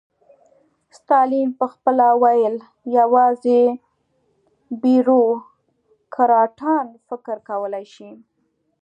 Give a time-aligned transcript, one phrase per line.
[0.97, 2.55] ستالین به خپله ویل
[2.97, 3.61] یوازې
[4.81, 8.09] بیروکراټان فکر کولای شي.